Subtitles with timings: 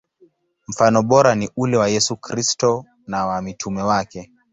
[0.67, 4.31] Mfano bora ni ule wa Yesu Kristo na wa mitume wake.